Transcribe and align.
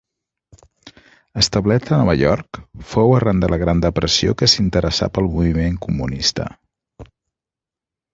Establert 1.41 1.91
a 1.91 1.99
Nova 1.99 2.15
York, 2.21 2.59
fou 2.93 3.13
arran 3.17 3.43
de 3.43 3.49
la 3.55 3.59
Gran 3.65 3.83
Depressió 3.83 4.33
que 4.39 4.49
s’interessà 4.55 5.11
pel 5.19 5.29
moviment 5.35 5.77
comunista. 5.85 6.47